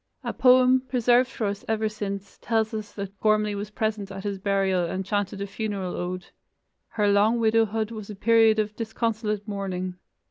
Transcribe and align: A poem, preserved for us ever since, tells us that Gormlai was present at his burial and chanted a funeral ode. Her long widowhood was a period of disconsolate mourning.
A 0.23 0.33
poem, 0.33 0.79
preserved 0.89 1.29
for 1.29 1.45
us 1.45 1.63
ever 1.67 1.87
since, 1.87 2.39
tells 2.39 2.73
us 2.73 2.91
that 2.93 3.15
Gormlai 3.19 3.53
was 3.53 3.69
present 3.69 4.09
at 4.11 4.23
his 4.23 4.39
burial 4.39 4.83
and 4.83 5.05
chanted 5.05 5.41
a 5.41 5.45
funeral 5.45 5.93
ode. 5.95 6.25
Her 6.87 7.07
long 7.07 7.39
widowhood 7.39 7.91
was 7.91 8.09
a 8.09 8.15
period 8.15 8.57
of 8.57 8.75
disconsolate 8.75 9.47
mourning. 9.47 9.99